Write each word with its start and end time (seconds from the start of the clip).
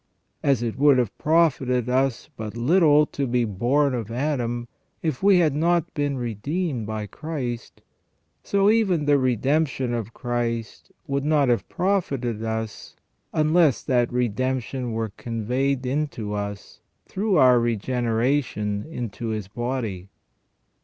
As 0.41 0.63
it 0.63 0.79
would 0.79 0.97
have 0.97 1.15
profited 1.19 1.87
us 1.87 2.27
but 2.35 2.57
little 2.57 3.05
to 3.05 3.27
be 3.27 3.45
born 3.45 3.93
of 3.93 4.09
Adam 4.09 4.67
if 5.03 5.21
we 5.21 5.37
had 5.37 5.53
not 5.55 5.93
been 5.93 6.17
redeemed 6.17 6.87
by 6.87 7.05
Christ, 7.05 7.83
so 8.41 8.71
even 8.71 9.05
the 9.05 9.19
redemp 9.19 9.67
tion 9.67 9.93
of 9.93 10.11
Christ 10.15 10.91
would 11.05 11.23
not 11.23 11.49
have 11.49 11.69
profited 11.69 12.43
us 12.43 12.95
unless 13.31 13.83
that 13.83 14.11
redemption 14.11 14.93
were 14.93 15.09
conveyed 15.17 15.85
into 15.85 16.33
us 16.33 16.79
through 17.05 17.35
our 17.37 17.59
regeneration 17.59 18.87
into 18.89 19.27
His 19.27 19.47
body. 19.47 20.09